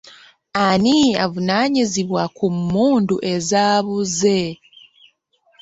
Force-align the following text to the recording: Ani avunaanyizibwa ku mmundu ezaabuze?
Ani 0.67 0.99
avunaanyizibwa 1.23 2.23
ku 2.37 2.45
mmundu 2.55 3.15
ezaabuze? 3.33 4.39